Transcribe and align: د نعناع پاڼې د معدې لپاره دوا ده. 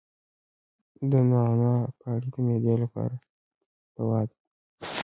د 1.11 1.13
نعناع 1.29 1.81
پاڼې 1.99 2.29
د 2.33 2.35
معدې 2.45 2.75
لپاره 2.83 3.15
دوا 3.95 4.19
ده. 4.27 4.35